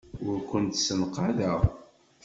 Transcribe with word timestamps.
Ur 0.27 0.37
kent-ssenqadeɣ. 0.49 1.59